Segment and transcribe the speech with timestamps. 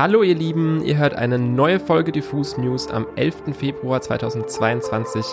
[0.00, 3.54] Hallo ihr Lieben, ihr hört eine neue Folge Diffus News am 11.
[3.54, 5.26] Februar 2022.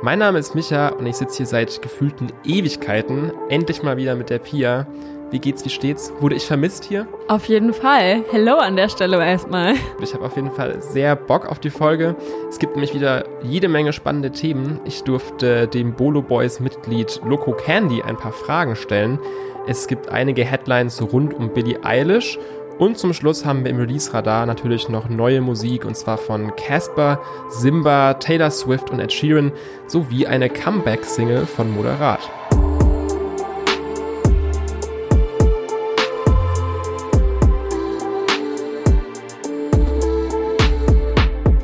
[0.00, 4.30] Mein Name ist Micha und ich sitze hier seit gefühlten Ewigkeiten, endlich mal wieder mit
[4.30, 4.86] der Pia.
[5.32, 6.12] Wie geht's, wie steht's?
[6.20, 7.08] Wurde ich vermisst hier?
[7.26, 8.22] Auf jeden Fall.
[8.30, 9.74] Hello an der Stelle erstmal.
[10.00, 12.14] Ich habe auf jeden Fall sehr Bock auf die Folge.
[12.48, 14.78] Es gibt nämlich wieder jede Menge spannende Themen.
[14.84, 19.18] Ich durfte dem Bolo Boys Mitglied Loco Candy ein paar Fragen stellen.
[19.66, 22.38] Es gibt einige Headlines rund um Billie Eilish
[22.78, 27.20] und zum Schluss haben wir im Release-Radar natürlich noch neue Musik und zwar von Casper,
[27.48, 29.52] Simba, Taylor Swift und Ed Sheeran
[29.86, 32.20] sowie eine Comeback-Single von Moderat.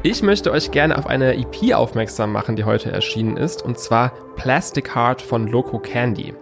[0.03, 4.13] Ich möchte euch gerne auf eine EP aufmerksam machen, die heute erschienen ist, und zwar
[4.37, 6.35] Plastic Heart von Loco Candy.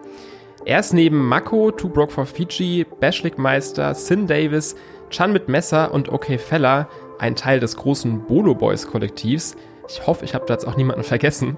[0.67, 4.75] Er ist neben Mako, Two Broke for Fiji, Bashlik Meister, Sin Davis,
[5.11, 6.89] Chan mit Messer und OK Feller
[7.21, 9.55] ein Teil des großen Bolo Boys Kollektivs.
[9.89, 11.57] Ich hoffe, ich habe da jetzt auch niemanden vergessen.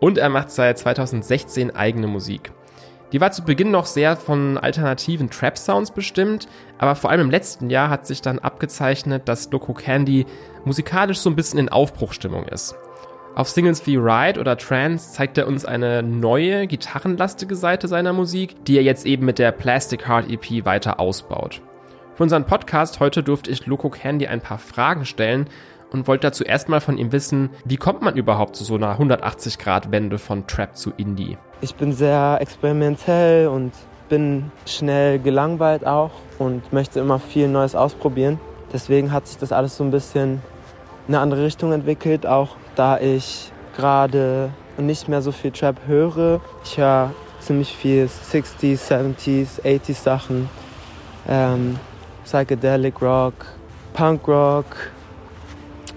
[0.00, 2.50] Und er macht seit 2016 eigene Musik.
[3.12, 7.70] Die war zu Beginn noch sehr von alternativen Trap-Sounds bestimmt, aber vor allem im letzten
[7.70, 10.26] Jahr hat sich dann abgezeichnet, dass Loco Candy
[10.64, 12.74] musikalisch so ein bisschen in Aufbruchstimmung ist.
[13.36, 18.64] Auf Singles wie Ride oder Trance zeigt er uns eine neue, gitarrenlastige Seite seiner Musik,
[18.64, 21.62] die er jetzt eben mit der Plastic Heart EP weiter ausbaut.
[22.16, 25.46] Für unseren Podcast heute durfte ich Loco Candy ein paar Fragen stellen
[25.92, 30.18] und wollte dazu erstmal von ihm wissen, wie kommt man überhaupt zu so einer 180-Grad-Wende
[30.18, 31.38] von Trap zu Indie?
[31.60, 33.72] Ich bin sehr experimentell und
[34.08, 38.40] bin schnell gelangweilt auch und möchte immer viel Neues ausprobieren.
[38.72, 40.42] Deswegen hat sich das alles so ein bisschen
[41.08, 46.40] eine andere Richtung entwickelt, auch da ich gerade nicht mehr so viel Trap höre.
[46.64, 50.48] Ich höre ziemlich viel 60s, 70s, 80s Sachen,
[51.28, 51.78] ähm,
[52.24, 53.34] Psychedelic Rock,
[53.92, 54.76] Punk Rock,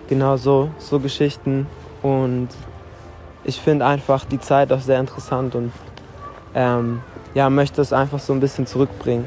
[0.07, 1.67] genau so, so Geschichten.
[2.01, 2.49] Und
[3.43, 5.71] ich finde einfach die Zeit auch sehr interessant und
[6.55, 7.01] ähm,
[7.33, 9.25] ja, möchte es einfach so ein bisschen zurückbringen.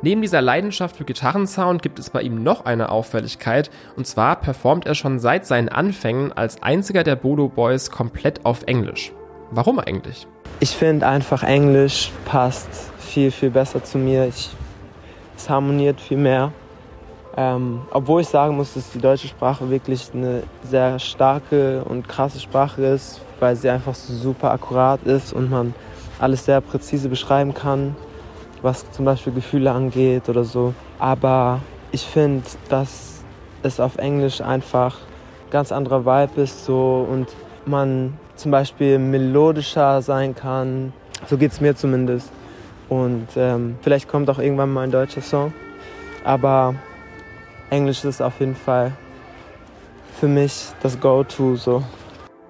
[0.00, 4.86] Neben dieser Leidenschaft für Gitarrensound gibt es bei ihm noch eine Auffälligkeit, und zwar performt
[4.86, 9.10] er schon seit seinen Anfängen als einziger der Bodo Boys komplett auf Englisch.
[9.50, 10.28] Warum eigentlich?
[10.60, 12.68] Ich finde einfach Englisch passt
[13.00, 14.26] viel, viel besser zu mir.
[14.28, 14.50] Ich,
[15.36, 16.52] es harmoniert viel mehr.
[17.36, 22.38] Ähm, obwohl ich sagen muss, dass die deutsche Sprache wirklich eine sehr starke und krasse
[22.38, 25.74] Sprache ist, weil sie einfach so super akkurat ist und man
[26.20, 27.96] alles sehr präzise beschreiben kann
[28.62, 30.74] was zum Beispiel Gefühle angeht oder so.
[30.98, 31.60] Aber
[31.92, 33.22] ich finde, dass
[33.62, 34.96] es auf Englisch einfach
[35.50, 37.28] ganz anderer Vibe ist so und
[37.66, 40.92] man zum Beispiel melodischer sein kann.
[41.26, 42.30] So geht es mir zumindest.
[42.88, 45.52] Und ähm, vielleicht kommt auch irgendwann mal ein deutscher Song.
[46.24, 46.74] Aber
[47.70, 48.92] Englisch ist auf jeden Fall
[50.18, 51.82] für mich das Go-To so.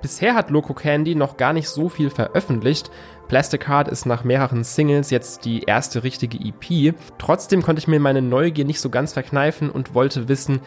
[0.00, 2.90] Bisher hat Loco Candy noch gar nicht so viel veröffentlicht,
[3.28, 6.94] Plastic Heart ist nach mehreren Singles jetzt die erste richtige EP.
[7.18, 10.60] Trotzdem konnte ich mir meine Neugier nicht so ganz verkneifen und wollte wissen,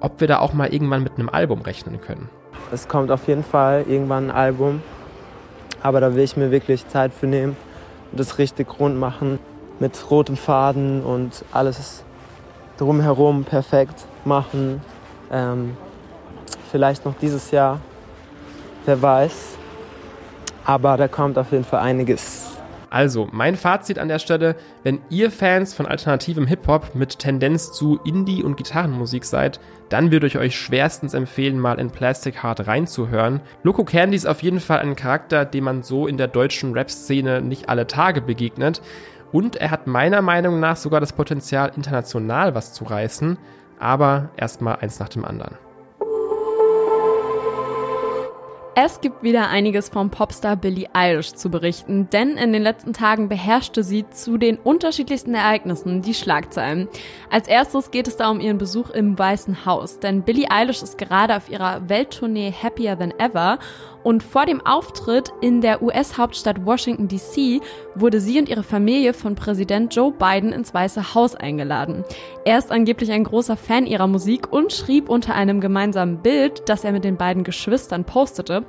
[0.00, 2.30] ob wir da auch mal irgendwann mit einem Album rechnen können.
[2.72, 4.82] Es kommt auf jeden Fall irgendwann ein Album,
[5.82, 7.54] aber da will ich mir wirklich Zeit für nehmen
[8.10, 9.38] und das richtig rund machen
[9.78, 12.02] mit rotem Faden und alles
[12.78, 14.80] drumherum perfekt machen.
[15.30, 15.76] Ähm,
[16.70, 17.80] vielleicht noch dieses Jahr,
[18.86, 19.56] wer weiß.
[20.64, 22.56] Aber da kommt auf jeden Fall einiges.
[22.88, 27.98] Also, mein Fazit an der Stelle, wenn ihr Fans von alternativem Hip-Hop mit Tendenz zu
[28.04, 33.40] Indie- und Gitarrenmusik seid, dann würde ich euch schwerstens empfehlen, mal in Plastic Heart reinzuhören.
[33.62, 37.42] Loco Candy ist auf jeden Fall ein Charakter, dem man so in der deutschen Rap-Szene
[37.42, 38.80] nicht alle Tage begegnet.
[39.32, 43.36] Und er hat meiner Meinung nach sogar das Potenzial, international was zu reißen.
[43.78, 45.65] Aber erstmal eins nach dem anderen.
[48.78, 53.30] Es gibt wieder einiges vom Popstar Billie Eilish zu berichten, denn in den letzten Tagen
[53.30, 56.86] beherrschte sie zu den unterschiedlichsten Ereignissen die Schlagzeilen.
[57.30, 60.98] Als erstes geht es da um ihren Besuch im Weißen Haus, denn Billie Eilish ist
[60.98, 63.58] gerade auf ihrer Welttournee Happier Than Ever
[64.02, 67.62] und vor dem Auftritt in der US-Hauptstadt Washington DC
[67.94, 72.04] wurde sie und ihre Familie von Präsident Joe Biden ins Weiße Haus eingeladen.
[72.44, 76.84] Er ist angeblich ein großer Fan ihrer Musik und schrieb unter einem gemeinsamen Bild, das
[76.84, 78.65] er mit den beiden Geschwistern postete,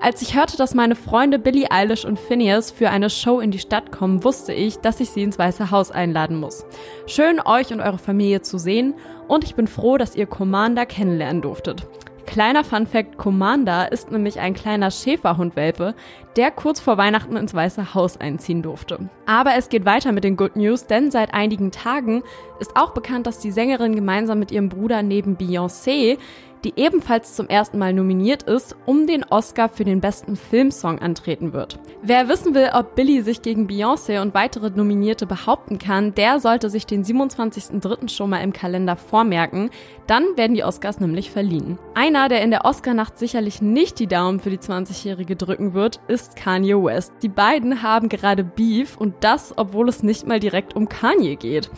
[0.00, 3.58] als ich hörte, dass meine Freunde Billie Eilish und Phineas für eine Show in die
[3.58, 6.64] Stadt kommen, wusste ich, dass ich sie ins Weiße Haus einladen muss.
[7.06, 8.94] Schön, euch und eure Familie zu sehen
[9.26, 11.88] und ich bin froh, dass ihr Commander kennenlernen durftet.
[12.28, 15.94] Kleiner Fun Fact, Commander ist nämlich ein kleiner Schäferhundwelpe,
[16.36, 19.08] der kurz vor Weihnachten ins Weiße Haus einziehen durfte.
[19.24, 22.22] Aber es geht weiter mit den Good News, denn seit einigen Tagen
[22.60, 26.18] ist auch bekannt, dass die Sängerin gemeinsam mit ihrem Bruder neben Beyoncé
[26.64, 31.52] die ebenfalls zum ersten Mal nominiert ist, um den Oscar für den besten Filmsong antreten
[31.52, 31.78] wird.
[32.02, 36.70] Wer wissen will, ob Billy sich gegen Beyoncé und weitere Nominierte behaupten kann, der sollte
[36.70, 38.08] sich den 27.03.
[38.08, 39.70] schon mal im Kalender vormerken,
[40.06, 41.78] dann werden die Oscars nämlich verliehen.
[41.94, 46.36] Einer, der in der Oscarnacht sicherlich nicht die Daumen für die 20-Jährige drücken wird, ist
[46.36, 47.12] Kanye West.
[47.22, 51.70] Die beiden haben gerade Beef und das, obwohl es nicht mal direkt um Kanye geht.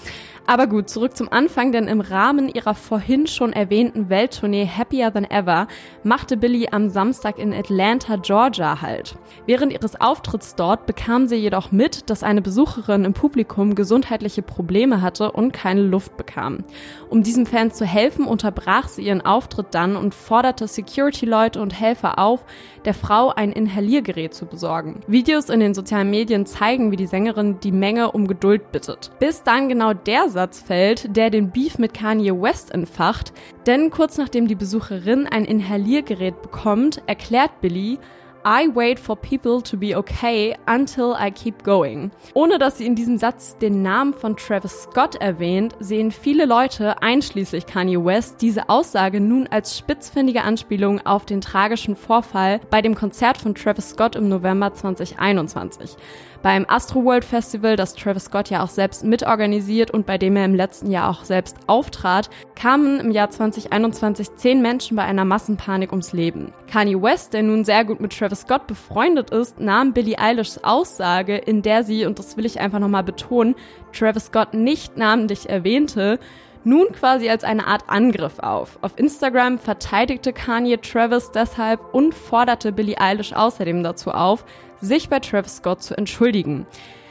[0.46, 5.24] Aber gut, zurück zum Anfang, denn im Rahmen ihrer vorhin schon erwähnten Welttournee Happier Than
[5.24, 5.68] Ever
[6.02, 9.14] machte Billy am Samstag in Atlanta, Georgia halt.
[9.46, 15.02] Während ihres Auftritts dort bekam sie jedoch mit, dass eine Besucherin im Publikum gesundheitliche Probleme
[15.02, 16.64] hatte und keine Luft bekam.
[17.08, 22.18] Um diesem Fan zu helfen, unterbrach sie ihren Auftritt dann und forderte Security-Leute und Helfer
[22.18, 22.44] auf,
[22.84, 25.00] der Frau ein Inhaliergerät zu besorgen.
[25.06, 29.10] Videos in den sozialen Medien zeigen, wie die Sängerin die Menge um Geduld bittet.
[29.18, 33.32] Bis dann genau der Satz fällt, der den Beef mit Kanye West entfacht,
[33.66, 37.98] denn kurz nachdem die Besucherin ein Inhaliergerät bekommt, erklärt Billy,
[38.42, 42.10] I wait for people to be okay until I keep going.
[42.32, 47.02] Ohne dass sie in diesem Satz den Namen von Travis Scott erwähnt, sehen viele Leute,
[47.02, 52.94] einschließlich Kanye West, diese Aussage nun als spitzfindige Anspielung auf den tragischen Vorfall bei dem
[52.94, 55.96] Konzert von Travis Scott im November 2021.
[56.42, 60.54] Beim Astroworld Festival, das Travis Scott ja auch selbst mitorganisiert und bei dem er im
[60.54, 66.14] letzten Jahr auch selbst auftrat, kamen im Jahr 2021 zehn Menschen bei einer Massenpanik ums
[66.14, 66.54] Leben.
[66.66, 71.36] Kanye West, der nun sehr gut mit Travis Scott befreundet ist, nahm Billie Eilishs Aussage,
[71.36, 73.54] in der sie, und das will ich einfach nochmal betonen,
[73.92, 76.18] Travis Scott nicht namentlich erwähnte,
[76.64, 78.78] nun quasi als eine Art Angriff auf.
[78.82, 84.44] Auf Instagram verteidigte Kanye Travis deshalb und forderte Billie Eilish außerdem dazu auf,
[84.80, 86.66] sich bei Travis Scott zu entschuldigen.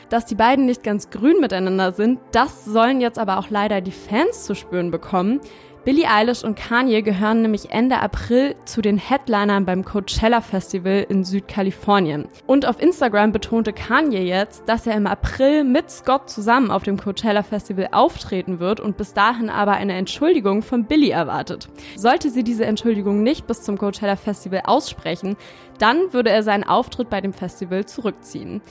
[0.09, 3.91] Dass die beiden nicht ganz grün miteinander sind, das sollen jetzt aber auch leider die
[3.91, 5.39] Fans zu spüren bekommen,
[5.85, 11.23] Billie Eilish und Kanye gehören nämlich Ende April zu den Headlinern beim Coachella Festival in
[11.23, 12.27] Südkalifornien.
[12.45, 16.97] Und auf Instagram betonte Kanye jetzt, dass er im April mit Scott zusammen auf dem
[16.97, 21.69] Coachella Festival auftreten wird und bis dahin aber eine Entschuldigung von Billie erwartet.
[21.95, 25.37] Sollte sie diese Entschuldigung nicht bis zum Coachella Festival aussprechen,
[25.79, 28.61] dann würde er seinen Auftritt bei dem Festival zurückziehen.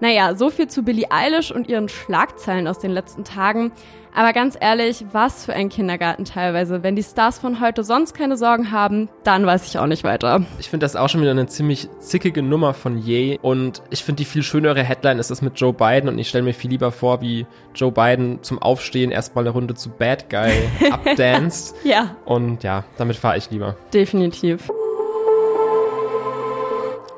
[0.00, 3.72] Naja, so viel zu Billie Eilish und ihren Schlagzeilen aus den letzten Tagen.
[4.14, 6.82] Aber ganz ehrlich, was für ein Kindergarten teilweise.
[6.82, 10.44] Wenn die Stars von heute sonst keine Sorgen haben, dann weiß ich auch nicht weiter.
[10.58, 13.38] Ich finde das auch schon wieder eine ziemlich zickige Nummer von Ye.
[13.42, 16.08] Und ich finde die viel schönere Headline ist das mit Joe Biden.
[16.08, 19.74] Und ich stelle mir viel lieber vor, wie Joe Biden zum Aufstehen erstmal eine Runde
[19.74, 20.52] zu Bad Guy
[20.90, 21.74] abdanced.
[21.84, 22.16] ja.
[22.24, 23.76] Und ja, damit fahre ich lieber.
[23.92, 24.70] Definitiv.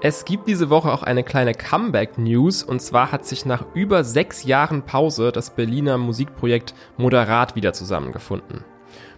[0.03, 4.45] Es gibt diese Woche auch eine kleine Comeback-News und zwar hat sich nach über sechs
[4.45, 8.65] Jahren Pause das Berliner Musikprojekt Moderat wieder zusammengefunden.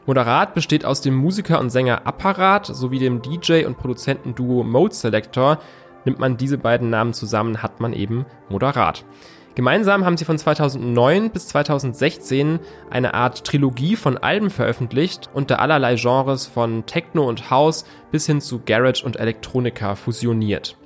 [0.06, 5.60] Moderat besteht aus dem Musiker und Sänger Apparat sowie dem DJ und Produzentenduo Mode Selector.
[6.04, 9.04] Nimmt man diese beiden Namen zusammen, hat man eben Moderat.
[9.54, 12.58] Gemeinsam haben sie von 2009 bis 2016
[12.90, 18.40] eine Art Trilogie von Alben veröffentlicht, unter allerlei Genres von Techno und House bis hin
[18.40, 20.76] zu Garage und Elektronika fusioniert.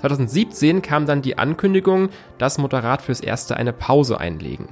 [0.00, 4.68] 2017 kam dann die Ankündigung, dass Moderat fürs erste eine Pause einlegen.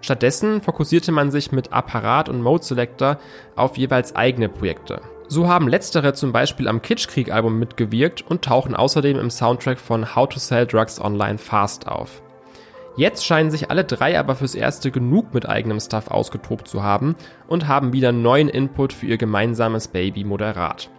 [0.00, 3.18] Stattdessen fokussierte man sich mit Apparat und Mode Selector
[3.56, 5.00] auf jeweils eigene Projekte.
[5.28, 10.28] So haben letztere zum Beispiel am Kitschkrieg-Album mitgewirkt und tauchen außerdem im Soundtrack von How
[10.28, 12.22] to Sell Drugs Online Fast auf.
[12.96, 17.16] Jetzt scheinen sich alle drei aber fürs Erste genug mit eigenem Stuff ausgetobt zu haben
[17.48, 20.90] und haben wieder neuen Input für ihr gemeinsames Baby moderat.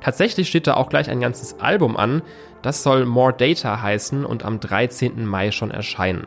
[0.00, 2.22] Tatsächlich steht da auch gleich ein ganzes Album an,
[2.62, 5.24] das soll More Data heißen und am 13.
[5.24, 6.26] Mai schon erscheinen.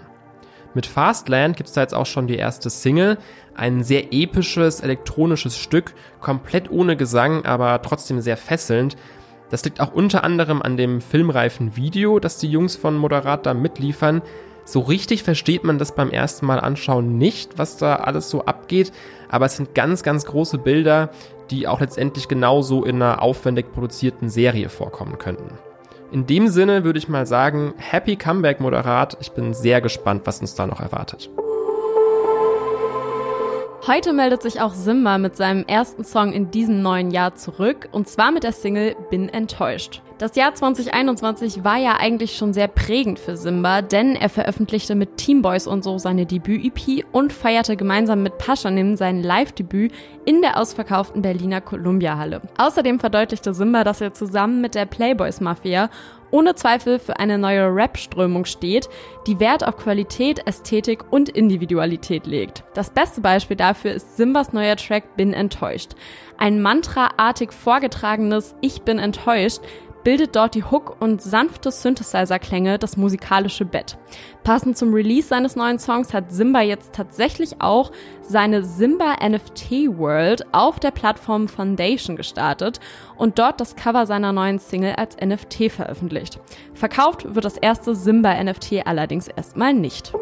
[0.73, 3.17] Mit Fastland gibt's da jetzt auch schon die erste Single,
[3.55, 8.95] ein sehr episches elektronisches Stück, komplett ohne Gesang, aber trotzdem sehr fesselnd.
[9.49, 13.53] Das liegt auch unter anderem an dem filmreifen Video, das die Jungs von Moderat da
[13.53, 14.21] mitliefern,
[14.71, 18.91] so richtig versteht man das beim ersten Mal anschauen nicht, was da alles so abgeht,
[19.27, 21.09] aber es sind ganz, ganz große Bilder,
[21.49, 25.57] die auch letztendlich genauso in einer aufwendig produzierten Serie vorkommen könnten.
[26.11, 29.17] In dem Sinne würde ich mal sagen, Happy Comeback Moderat.
[29.21, 31.29] Ich bin sehr gespannt, was uns da noch erwartet.
[33.87, 38.07] Heute meldet sich auch Simba mit seinem ersten Song in diesem neuen Jahr zurück und
[38.07, 40.01] zwar mit der Single Bin enttäuscht.
[40.19, 45.15] Das Jahr 2021 war ja eigentlich schon sehr prägend für Simba, denn er veröffentlichte mit
[45.15, 49.93] Teamboys und so seine Debüt-EP und feierte gemeinsam mit Paschanim sein Live-Debüt
[50.25, 52.41] in der ausverkauften Berliner Columbia-Halle.
[52.57, 55.89] Außerdem verdeutlichte Simba, dass er zusammen mit der Playboys-Mafia
[56.31, 58.89] ohne Zweifel für eine neue Rap-Strömung steht,
[59.25, 62.63] die Wert auf Qualität, Ästhetik und Individualität legt.
[62.73, 65.91] Das beste Beispiel dafür ist Simbas neuer Track Bin enttäuscht.
[66.37, 69.61] Ein mantraartig vorgetragenes Ich bin enttäuscht
[70.03, 73.97] bildet dort die Hook und sanfte Synthesizer-Klänge das musikalische Bett.
[74.43, 77.91] Passend zum Release seines neuen Songs hat Simba jetzt tatsächlich auch
[78.21, 82.79] seine Simba NFT World auf der Plattform Foundation gestartet
[83.17, 86.39] und dort das Cover seiner neuen Single als NFT veröffentlicht.
[86.73, 90.13] Verkauft wird das erste Simba NFT allerdings erstmal nicht.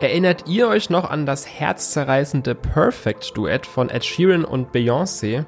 [0.00, 5.44] Erinnert ihr euch noch an das herzzerreißende Perfect-Duett von Ed Sheeran und Beyoncé?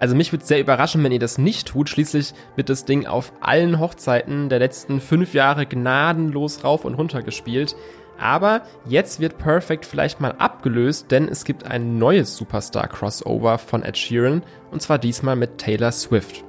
[0.00, 1.88] Also mich würde sehr überraschen, wenn ihr das nicht tut.
[1.88, 7.22] Schließlich wird das Ding auf allen Hochzeiten der letzten fünf Jahre gnadenlos rauf und runter
[7.22, 7.74] gespielt.
[8.18, 13.96] Aber jetzt wird Perfect vielleicht mal abgelöst, denn es gibt ein neues Superstar-Crossover von Ed
[13.96, 16.44] Sheeran und zwar diesmal mit Taylor Swift.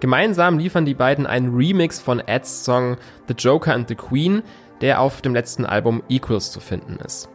[0.00, 4.42] Gemeinsam liefern die beiden einen Remix von Eds Song The Joker and the Queen,
[4.80, 7.28] der auf dem letzten Album Equals zu finden ist.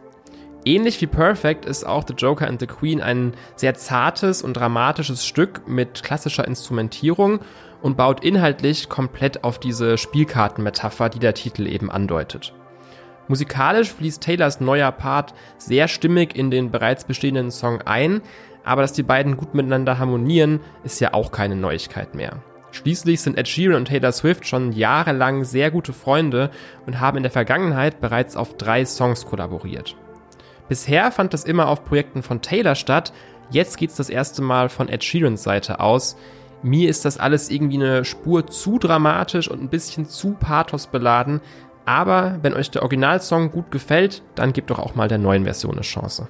[0.66, 5.26] Ähnlich wie Perfect ist auch The Joker and the Queen ein sehr zartes und dramatisches
[5.26, 7.40] Stück mit klassischer Instrumentierung
[7.82, 12.54] und baut inhaltlich komplett auf diese Spielkartenmetapher, die der Titel eben andeutet.
[13.28, 18.22] Musikalisch fließt Taylors neuer Part sehr stimmig in den bereits bestehenden Song ein,
[18.64, 22.42] aber dass die beiden gut miteinander harmonieren, ist ja auch keine Neuigkeit mehr.
[22.70, 26.50] Schließlich sind Ed Sheeran und Taylor Swift schon jahrelang sehr gute Freunde
[26.86, 29.94] und haben in der Vergangenheit bereits auf drei Songs kollaboriert.
[30.68, 33.12] Bisher fand das immer auf Projekten von Taylor statt,
[33.50, 36.16] jetzt geht's das erste Mal von Ed Sheerans Seite aus.
[36.62, 41.40] Mir ist das alles irgendwie eine Spur zu dramatisch und ein bisschen zu pathosbeladen,
[41.84, 45.74] aber wenn euch der Originalsong gut gefällt, dann gebt doch auch mal der neuen Version
[45.74, 46.28] eine Chance.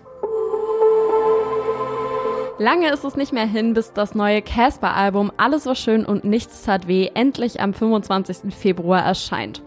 [2.59, 6.63] Lange ist es nicht mehr hin, bis das neue Casper-Album Alles war schön und nichts
[6.63, 8.55] tat weh endlich am 25.
[8.55, 9.61] Februar erscheint.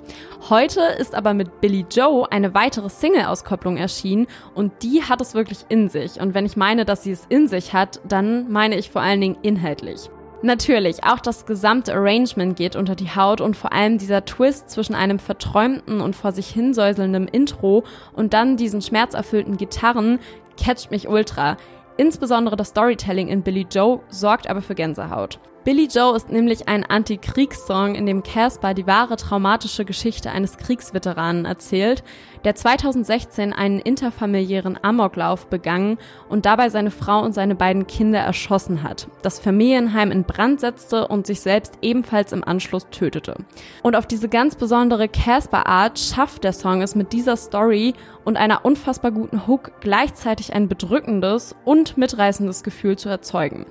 [0.50, 5.66] Heute ist aber mit Billy Joe eine weitere Single-Auskopplung erschienen und die hat es wirklich
[5.68, 6.22] in sich.
[6.22, 9.20] Und wenn ich meine, dass sie es in sich hat, dann meine ich vor allen
[9.20, 10.10] Dingen inhaltlich.
[10.42, 14.96] Natürlich, auch das gesamte Arrangement geht unter die Haut und vor allem dieser Twist zwischen
[14.96, 20.20] einem verträumten und vor sich hinsäuselnden Intro und dann diesen schmerzerfüllten Gitarren
[20.58, 21.58] catcht mich ultra.
[21.98, 25.40] Insbesondere das Storytelling in Billy Joe sorgt aber für Gänsehaut.
[25.68, 31.44] Billy Joe ist nämlich ein Anti-Kriegssong, in dem Casper die wahre traumatische Geschichte eines Kriegsveteranen
[31.44, 32.06] erzählt,
[32.46, 35.98] der 2016 einen interfamiliären Amoklauf begangen
[36.30, 41.06] und dabei seine Frau und seine beiden Kinder erschossen hat, das Familienheim in Brand setzte
[41.10, 43.36] und sich selbst ebenfalls im Anschluss tötete.
[43.84, 47.94] Und auf diese ganz besondere Casper-Art schafft der Song es mit dieser Story
[48.24, 53.66] und einer unfassbar guten Hook gleichzeitig ein bedrückendes und mitreißendes Gefühl zu erzeugen.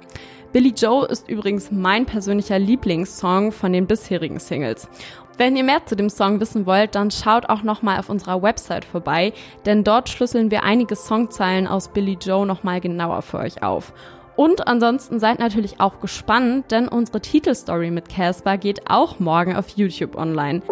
[0.56, 4.88] Billy Joe ist übrigens mein persönlicher Lieblingssong von den bisherigen Singles.
[5.36, 8.86] Wenn ihr mehr zu dem Song wissen wollt, dann schaut auch nochmal auf unserer Website
[8.86, 9.34] vorbei,
[9.66, 13.92] denn dort schlüsseln wir einige Songzeilen aus Billy Joe nochmal genauer für euch auf.
[14.34, 19.68] Und ansonsten seid natürlich auch gespannt, denn unsere Titelstory mit Casper geht auch morgen auf
[19.76, 20.62] YouTube online.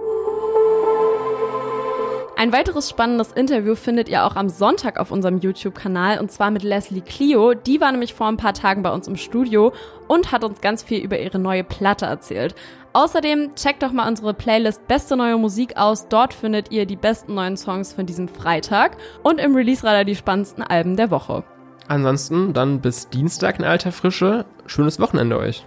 [2.37, 6.65] Ein weiteres spannendes Interview findet ihr auch am Sonntag auf unserem YouTube-Kanal und zwar mit
[6.65, 7.55] Leslie Clio.
[7.55, 9.73] Die war nämlich vor ein paar Tagen bei uns im Studio
[10.09, 12.57] und hat uns ganz viel über ihre neue Platte erzählt.
[12.93, 16.09] Außerdem checkt doch mal unsere Playlist Beste neue Musik aus.
[16.09, 20.65] Dort findet ihr die besten neuen Songs von diesem Freitag und im Release-Radar die spannendsten
[20.65, 21.45] Alben der Woche.
[21.87, 24.45] Ansonsten dann bis Dienstag in alter Frische.
[24.67, 25.65] Schönes Wochenende euch.